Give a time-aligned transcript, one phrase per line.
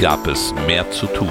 [0.00, 1.30] Gab es mehr zu tun.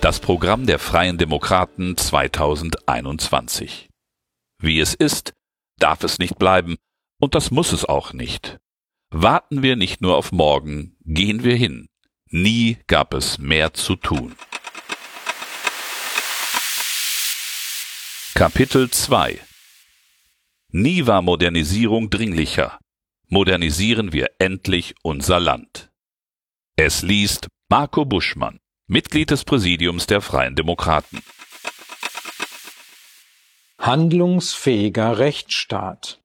[0.00, 3.88] Das Programm der Freien Demokraten 2021.
[4.60, 5.32] Wie es ist,
[5.80, 6.76] darf es nicht bleiben,
[7.20, 8.58] und das muss es auch nicht.
[9.10, 11.88] Warten wir nicht nur auf morgen, gehen wir hin.
[12.30, 14.36] Nie gab es mehr zu tun.
[18.34, 19.40] Kapitel 2
[20.70, 22.78] Nie war Modernisierung dringlicher.
[23.30, 25.90] Modernisieren wir endlich unser Land.
[26.76, 31.20] Es liest Marco Buschmann, Mitglied des Präsidiums der Freien Demokraten.
[33.78, 36.22] Handlungsfähiger Rechtsstaat.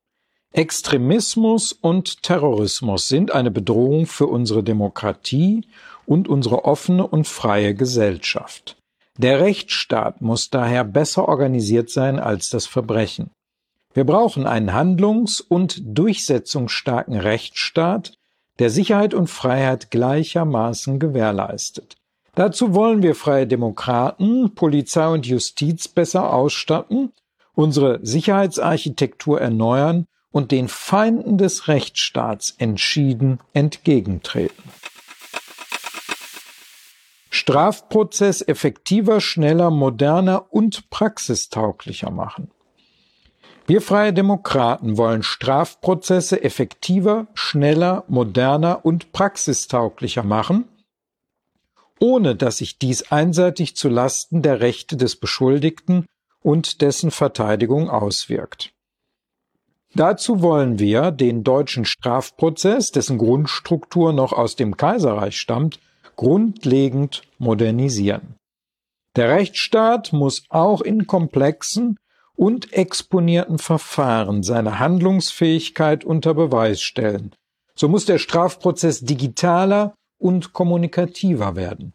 [0.54, 5.68] Extremismus und Terrorismus sind eine Bedrohung für unsere Demokratie
[6.06, 8.78] und unsere offene und freie Gesellschaft.
[9.18, 13.30] Der Rechtsstaat muss daher besser organisiert sein als das Verbrechen.
[13.94, 18.14] Wir brauchen einen handlungs- und durchsetzungsstarken Rechtsstaat,
[18.60, 21.96] der Sicherheit und Freiheit gleichermaßen gewährleistet.
[22.36, 27.12] Dazu wollen wir freie Demokraten, Polizei und Justiz besser ausstatten,
[27.54, 34.64] unsere Sicherheitsarchitektur erneuern und den Feinden des Rechtsstaats entschieden entgegentreten.
[37.30, 42.50] Strafprozess effektiver, schneller, moderner und praxistauglicher machen.
[43.66, 50.66] Wir freie Demokraten wollen Strafprozesse effektiver, schneller, moderner und praxistauglicher machen,
[52.00, 56.06] ohne dass sich dies einseitig zu Lasten der Rechte des Beschuldigten
[56.42, 58.74] und dessen Verteidigung auswirkt.
[59.96, 65.80] Dazu wollen wir den deutschen Strafprozess, dessen Grundstruktur noch aus dem Kaiserreich stammt,
[66.18, 68.36] grundlegend modernisieren.
[69.16, 71.96] Der Rechtsstaat muss auch in komplexen
[72.36, 77.36] und exponierten Verfahren seine Handlungsfähigkeit unter Beweis stellen.
[77.76, 81.94] So muss der Strafprozess digitaler und kommunikativer werden.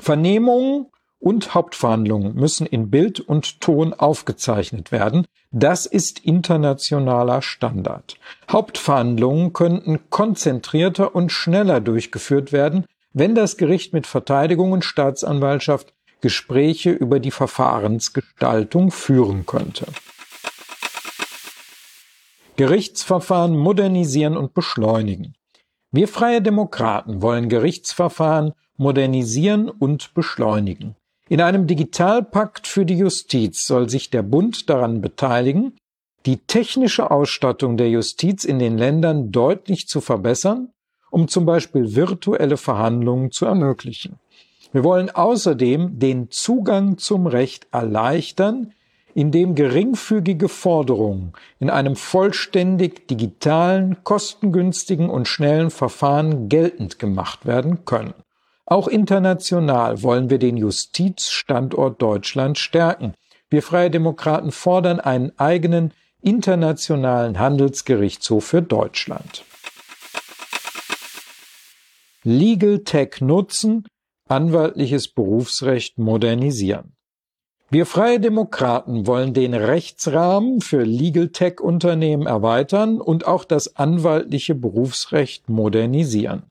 [0.00, 0.86] Vernehmungen
[1.18, 5.26] und Hauptverhandlungen müssen in Bild und Ton aufgezeichnet werden.
[5.52, 8.16] Das ist internationaler Standard.
[8.50, 16.90] Hauptverhandlungen könnten konzentrierter und schneller durchgeführt werden, wenn das Gericht mit Verteidigung und Staatsanwaltschaft Gespräche
[16.90, 19.86] über die Verfahrensgestaltung führen könnte.
[22.56, 25.34] Gerichtsverfahren modernisieren und beschleunigen.
[25.92, 30.94] Wir freie Demokraten wollen Gerichtsverfahren modernisieren und beschleunigen.
[31.28, 35.76] In einem Digitalpakt für die Justiz soll sich der Bund daran beteiligen,
[36.26, 40.72] die technische Ausstattung der Justiz in den Ländern deutlich zu verbessern,
[41.10, 44.18] um zum Beispiel virtuelle Verhandlungen zu ermöglichen.
[44.72, 48.72] Wir wollen außerdem den Zugang zum Recht erleichtern,
[49.14, 58.14] indem geringfügige Forderungen in einem vollständig digitalen, kostengünstigen und schnellen Verfahren geltend gemacht werden können.
[58.66, 63.14] Auch international wollen wir den Justizstandort Deutschland stärken.
[63.48, 65.92] Wir Freie Demokraten fordern einen eigenen
[66.22, 69.44] internationalen Handelsgerichtshof für Deutschland.
[72.22, 73.88] Legal Tech nutzen,
[74.30, 76.92] anwaltliches Berufsrecht modernisieren.
[77.72, 84.56] Wir Freie Demokraten wollen den Rechtsrahmen für Legal Tech Unternehmen erweitern und auch das anwaltliche
[84.56, 86.42] Berufsrecht modernisieren.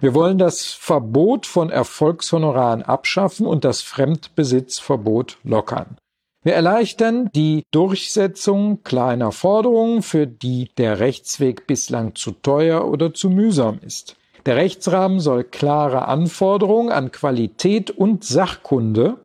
[0.00, 5.96] Wir wollen das Verbot von Erfolgshonoraren abschaffen und das Fremdbesitzverbot lockern.
[6.44, 13.28] Wir erleichtern die Durchsetzung kleiner Forderungen, für die der Rechtsweg bislang zu teuer oder zu
[13.28, 14.16] mühsam ist.
[14.48, 19.18] Der Rechtsrahmen soll klare Anforderungen an Qualität und Sachkunde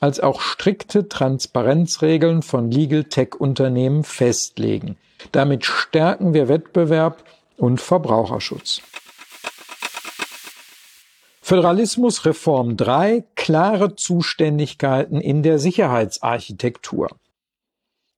[0.00, 4.96] als auch strikte Transparenzregeln von Legal Tech Unternehmen festlegen.
[5.30, 7.22] Damit stärken wir Wettbewerb
[7.58, 8.80] und Verbraucherschutz.
[11.42, 17.08] Föderalismus Reform 3 klare Zuständigkeiten in der Sicherheitsarchitektur.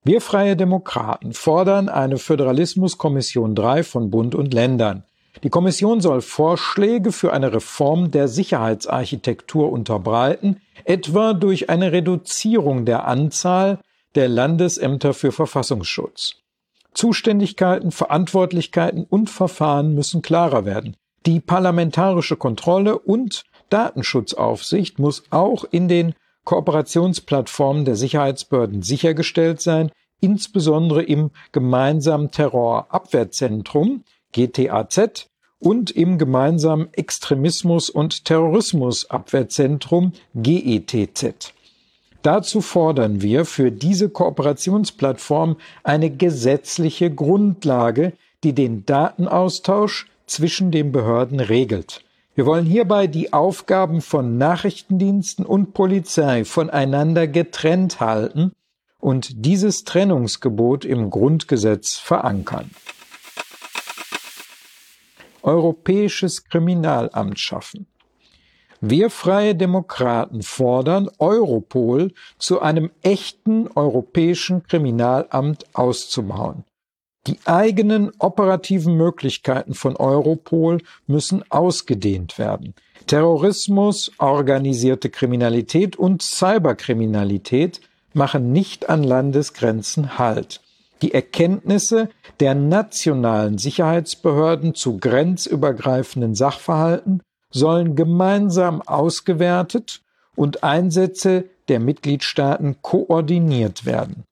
[0.04, 5.02] Wir freie Demokraten fordern eine Föderalismuskommission 3 von Bund und Ländern.
[5.42, 13.06] Die Kommission soll Vorschläge für eine Reform der Sicherheitsarchitektur unterbreiten, etwa durch eine Reduzierung der
[13.06, 13.80] Anzahl
[14.14, 16.36] der Landesämter für Verfassungsschutz.
[16.94, 20.96] Zuständigkeiten, Verantwortlichkeiten und Verfahren müssen klarer werden.
[21.26, 26.14] Die parlamentarische Kontrolle und Datenschutzaufsicht muss auch in den
[26.44, 29.90] Kooperationsplattformen der Sicherheitsbehörden sichergestellt sein,
[30.20, 34.04] insbesondere im gemeinsamen Terrorabwehrzentrum,
[34.34, 35.28] GTAZ
[35.58, 41.54] und im gemeinsamen Extremismus- und Terrorismusabwehrzentrum GETZ.
[42.22, 51.38] Dazu fordern wir für diese Kooperationsplattform eine gesetzliche Grundlage, die den Datenaustausch, zwischen den Behörden
[51.38, 52.02] regelt.
[52.34, 58.52] Wir wollen hierbei die Aufgaben von Nachrichtendiensten und Polizei voneinander getrennt halten
[59.00, 62.70] und dieses Trennungsgebot im Grundgesetz verankern.
[65.44, 67.86] Europäisches Kriminalamt schaffen.
[68.80, 76.64] Wir freie Demokraten fordern, Europol zu einem echten europäischen Kriminalamt auszubauen.
[77.26, 82.74] Die eigenen operativen Möglichkeiten von Europol müssen ausgedehnt werden.
[83.06, 87.80] Terrorismus, organisierte Kriminalität und Cyberkriminalität
[88.12, 90.60] machen nicht an Landesgrenzen Halt.
[91.02, 92.08] Die Erkenntnisse
[92.40, 100.02] der nationalen Sicherheitsbehörden zu grenzübergreifenden Sachverhalten sollen gemeinsam ausgewertet
[100.36, 104.24] und Einsätze der Mitgliedstaaten koordiniert werden.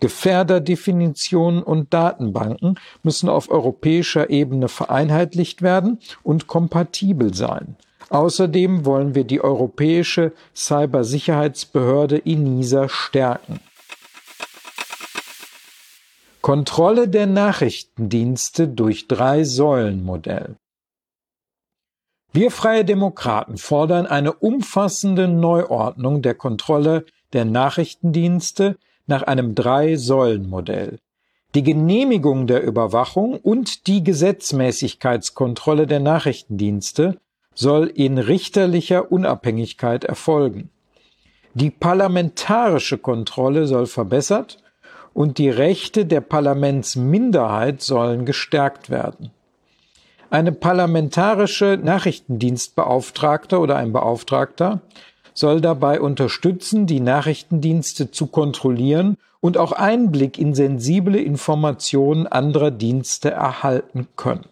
[0.00, 7.76] Gefährderdefinitionen und Datenbanken müssen auf europäischer Ebene vereinheitlicht werden und kompatibel sein.
[8.10, 13.60] Außerdem wollen wir die europäische Cybersicherheitsbehörde INISA stärken.
[16.46, 20.54] Kontrolle der Nachrichtendienste durch Drei-Säulen-Modell.
[22.32, 28.76] Wir Freie Demokraten fordern eine umfassende Neuordnung der Kontrolle der Nachrichtendienste
[29.08, 31.00] nach einem Drei-Säulen-Modell.
[31.56, 37.18] Die Genehmigung der Überwachung und die Gesetzmäßigkeitskontrolle der Nachrichtendienste
[37.56, 40.70] soll in richterlicher Unabhängigkeit erfolgen.
[41.54, 44.62] Die parlamentarische Kontrolle soll verbessert
[45.16, 49.30] und die Rechte der Parlamentsminderheit sollen gestärkt werden.
[50.28, 54.82] Eine parlamentarische Nachrichtendienstbeauftragte oder ein Beauftragter
[55.32, 63.30] soll dabei unterstützen, die Nachrichtendienste zu kontrollieren und auch Einblick in sensible Informationen anderer Dienste
[63.30, 64.44] erhalten können.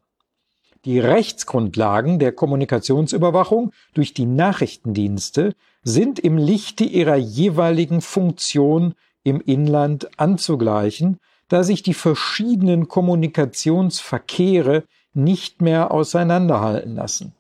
[0.87, 5.53] Die Rechtsgrundlagen der Kommunikationsüberwachung durch die Nachrichtendienste
[5.83, 11.19] sind im Lichte ihrer jeweiligen Funktion im Inland anzugleichen,
[11.49, 17.33] da sich die verschiedenen Kommunikationsverkehre nicht mehr auseinanderhalten lassen.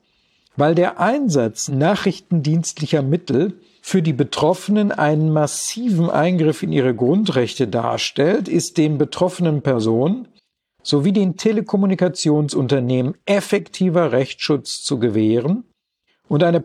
[0.57, 8.49] Weil der Einsatz nachrichtendienstlicher Mittel für die Betroffenen einen massiven Eingriff in ihre Grundrechte darstellt,
[8.49, 10.29] ist den betroffenen Personen
[10.83, 15.65] sowie den Telekommunikationsunternehmen effektiver Rechtsschutz zu gewähren
[16.29, 16.61] und eine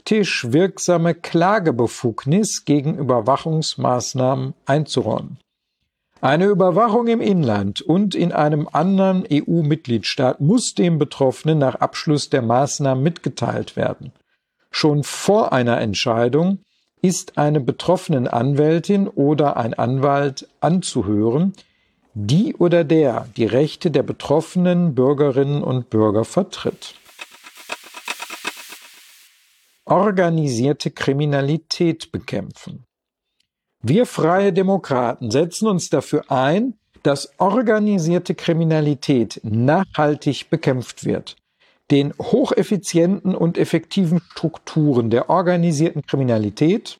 [0.00, 5.36] praktisch wirksame Klagebefugnis gegen Überwachungsmaßnahmen einzuräumen.
[6.22, 12.40] Eine Überwachung im Inland und in einem anderen EU-Mitgliedstaat muss dem Betroffenen nach Abschluss der
[12.40, 14.12] Maßnahmen mitgeteilt werden.
[14.70, 16.60] Schon vor einer Entscheidung
[17.02, 21.52] ist eine betroffenen Anwältin oder ein Anwalt anzuhören,
[22.14, 26.94] die oder der die Rechte der betroffenen Bürgerinnen und Bürger vertritt.
[29.90, 32.86] Organisierte Kriminalität bekämpfen.
[33.82, 41.34] Wir freie Demokraten setzen uns dafür ein, dass organisierte Kriminalität nachhaltig bekämpft wird.
[41.90, 46.98] Den hocheffizienten und effektiven Strukturen der organisierten Kriminalität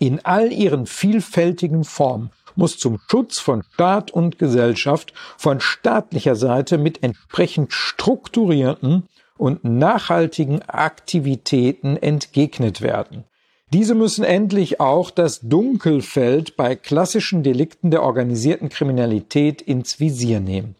[0.00, 6.76] in all ihren vielfältigen Formen muss zum Schutz von Staat und Gesellschaft von staatlicher Seite
[6.76, 9.04] mit entsprechend strukturierten
[9.38, 13.24] und nachhaltigen Aktivitäten entgegnet werden.
[13.72, 20.76] Diese müssen endlich auch das Dunkelfeld bei klassischen Delikten der organisierten Kriminalität ins Visier nehmen.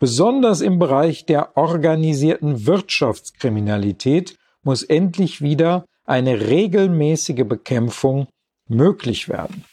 [0.00, 8.26] Besonders im Bereich der organisierten Wirtschaftskriminalität muss endlich wieder eine regelmäßige Bekämpfung
[8.68, 9.64] möglich werden.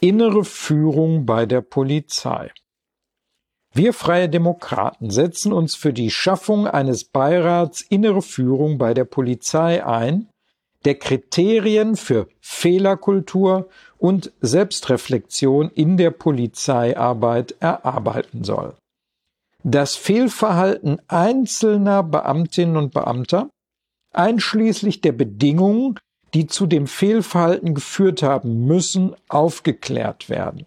[0.00, 2.50] Innere Führung bei der Polizei.
[3.74, 9.84] Wir Freie Demokraten setzen uns für die Schaffung eines Beirats innere Führung bei der Polizei
[9.84, 10.28] ein,
[10.84, 18.74] der Kriterien für Fehlerkultur und Selbstreflexion in der Polizeiarbeit erarbeiten soll.
[19.64, 23.48] Das Fehlverhalten einzelner Beamtinnen und Beamter,
[24.12, 25.98] einschließlich der Bedingungen,
[26.34, 30.66] die zu dem Fehlverhalten geführt haben müssen, aufgeklärt werden.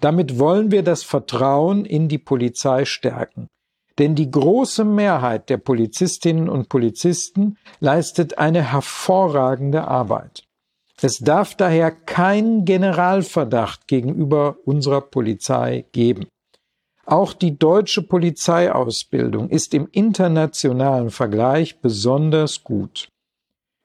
[0.00, 3.48] Damit wollen wir das Vertrauen in die Polizei stärken.
[3.98, 10.44] Denn die große Mehrheit der Polizistinnen und Polizisten leistet eine hervorragende Arbeit.
[11.00, 16.26] Es darf daher keinen Generalverdacht gegenüber unserer Polizei geben.
[17.06, 23.08] Auch die deutsche Polizeiausbildung ist im internationalen Vergleich besonders gut.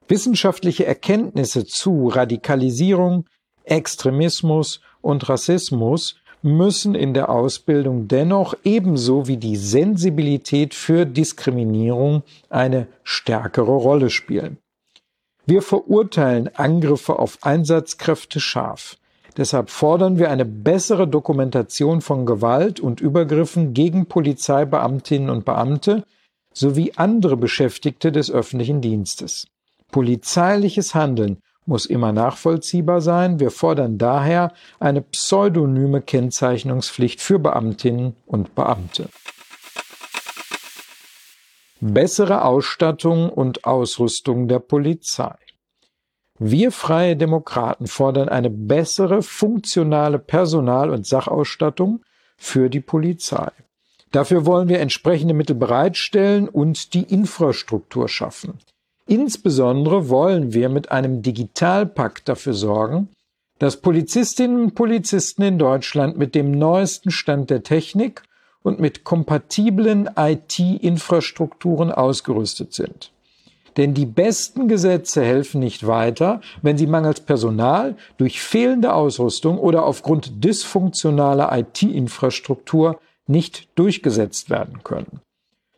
[0.08, 3.26] Wissenschaftliche Erkenntnisse zu Radikalisierung,
[3.64, 12.88] Extremismus und Rassismus müssen in der Ausbildung dennoch ebenso wie die Sensibilität für Diskriminierung eine
[13.04, 14.58] stärkere Rolle spielen.
[15.46, 18.98] Wir verurteilen Angriffe auf Einsatzkräfte scharf.
[19.36, 26.04] Deshalb fordern wir eine bessere Dokumentation von Gewalt und Übergriffen gegen Polizeibeamtinnen und Beamte
[26.54, 29.48] sowie andere Beschäftigte des öffentlichen Dienstes.
[29.92, 33.40] Polizeiliches Handeln muss immer nachvollziehbar sein.
[33.40, 39.10] Wir fordern daher eine pseudonyme Kennzeichnungspflicht für Beamtinnen und Beamte.
[41.80, 45.36] Bessere Ausstattung und Ausrüstung der Polizei.
[46.40, 52.04] Wir freie Demokraten fordern eine bessere funktionale Personal- und Sachausstattung
[52.38, 53.52] für die Polizei.
[54.12, 58.60] Dafür wollen wir entsprechende Mittel bereitstellen und die Infrastruktur schaffen.
[59.06, 63.10] Insbesondere wollen wir mit einem Digitalpakt dafür sorgen,
[63.60, 68.24] dass Polizistinnen und Polizisten in Deutschland mit dem neuesten Stand der Technik
[68.62, 73.12] und mit kompatiblen IT-Infrastrukturen ausgerüstet sind.
[73.78, 79.84] Denn die besten Gesetze helfen nicht weiter, wenn sie mangels Personal, durch fehlende Ausrüstung oder
[79.86, 85.22] aufgrund dysfunktionaler IT-Infrastruktur nicht durchgesetzt werden können.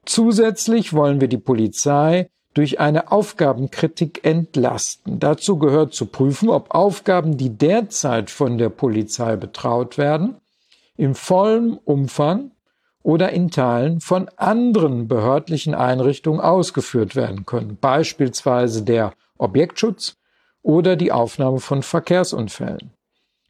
[0.05, 5.19] Zusätzlich wollen wir die Polizei durch eine Aufgabenkritik entlasten.
[5.19, 10.37] Dazu gehört zu prüfen, ob Aufgaben, die derzeit von der Polizei betraut werden,
[10.97, 12.51] in vollem Umfang
[13.03, 20.15] oder in Teilen von anderen behördlichen Einrichtungen ausgeführt werden können, beispielsweise der Objektschutz
[20.63, 22.91] oder die Aufnahme von Verkehrsunfällen.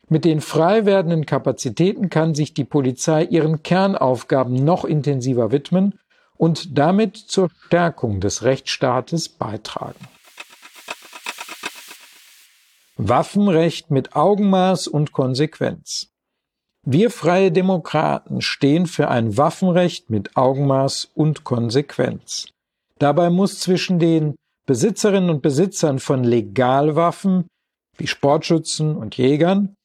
[0.10, 6.00] Mit den frei werdenden Kapazitäten kann sich die Polizei ihren Kernaufgaben noch intensiver widmen
[6.38, 10.08] und damit zur Stärkung des Rechtsstaates beitragen.
[12.98, 16.08] Waffenrecht mit Augenmaß und Konsequenz.
[16.88, 22.48] Wir freie Demokraten stehen für ein Waffenrecht mit Augenmaß und Konsequenz.
[23.00, 27.48] Dabei muss zwischen den Besitzerinnen und Besitzern von Legalwaffen
[27.98, 29.76] wie Sportschützen und Jägern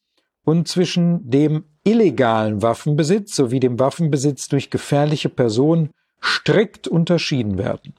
[0.44, 5.90] und zwischen dem illegalen Waffenbesitz sowie dem Waffenbesitz durch gefährliche Personen
[6.22, 7.94] strikt unterschieden werden.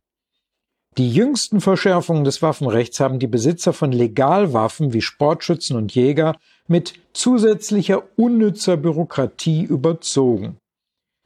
[0.97, 6.35] Die jüngsten Verschärfungen des Waffenrechts haben die Besitzer von Legalwaffen wie Sportschützen und Jäger
[6.67, 10.57] mit zusätzlicher unnützer Bürokratie überzogen.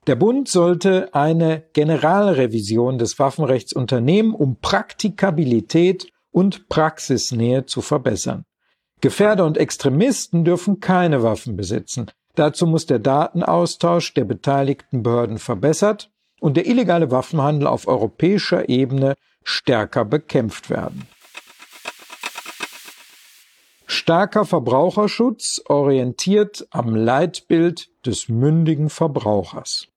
[0.06, 8.46] Der Bund sollte eine Generalrevision des Waffenrechts unternehmen, um Praktikabilität und Praxisnähe zu verbessern.
[9.02, 12.12] Gefährder und Extremisten dürfen keine Waffen besitzen.
[12.36, 16.12] Dazu muss der Datenaustausch der beteiligten Behörden verbessert
[16.46, 21.08] und der illegale Waffenhandel auf europäischer Ebene stärker bekämpft werden.
[23.88, 29.88] Starker Verbraucherschutz orientiert am Leitbild des mündigen Verbrauchers.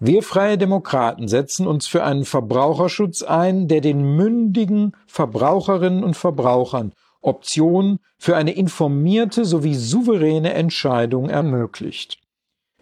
[0.00, 6.92] Wir freie Demokraten setzen uns für einen Verbraucherschutz ein, der den mündigen Verbraucherinnen und Verbrauchern
[7.20, 12.18] Optionen für eine informierte sowie souveräne Entscheidung ermöglicht.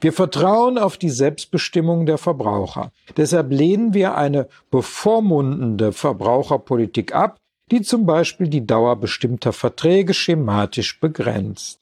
[0.01, 2.93] Wir vertrauen auf die Selbstbestimmung der Verbraucher.
[3.17, 7.39] Deshalb lehnen wir eine bevormundende Verbraucherpolitik ab,
[7.71, 11.81] die zum Beispiel die Dauer bestimmter Verträge schematisch begrenzt.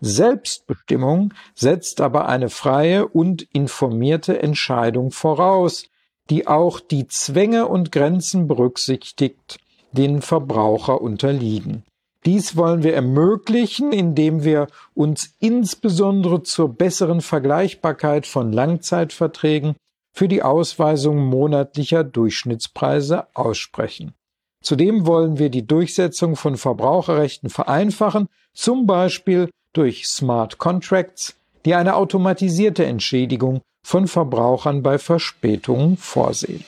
[0.00, 5.86] Selbstbestimmung setzt aber eine freie und informierte Entscheidung voraus,
[6.28, 9.58] die auch die Zwänge und Grenzen berücksichtigt,
[9.92, 11.84] denen Verbraucher unterliegen.
[12.24, 19.74] Dies wollen wir ermöglichen, indem wir uns insbesondere zur besseren Vergleichbarkeit von Langzeitverträgen
[20.12, 24.14] für die Ausweisung monatlicher Durchschnittspreise aussprechen.
[24.62, 31.96] Zudem wollen wir die Durchsetzung von Verbraucherrechten vereinfachen, zum Beispiel durch Smart Contracts, die eine
[31.96, 36.64] automatisierte Entschädigung von Verbrauchern bei Verspätungen vorsehen.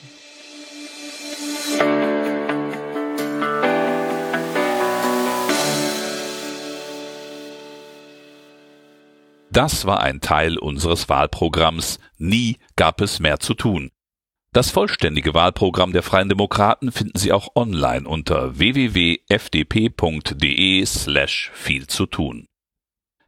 [9.55, 13.89] Das war ein Teil unseres Wahlprogramms Nie gab es mehr zu tun.
[14.51, 19.25] Das vollständige Wahlprogramm der Freien Demokraten finden Sie auch online unter www.fdp.de
[20.85, 22.47] slash viel zu tun.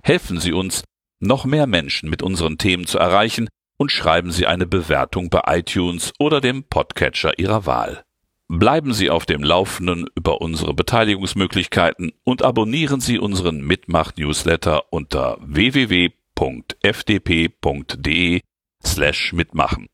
[0.03, 0.83] Helfen Sie uns,
[1.21, 6.11] noch mehr Menschen mit unseren Themen zu erreichen und schreiben Sie eine Bewertung bei iTunes
[6.19, 8.03] oder dem Podcatcher Ihrer Wahl.
[8.49, 16.11] Bleiben Sie auf dem Laufenden über unsere Beteiligungsmöglichkeiten und abonnieren Sie unseren Mitmach-Newsletter unter www.fdp.de
[18.85, 19.87] slash mitmachen.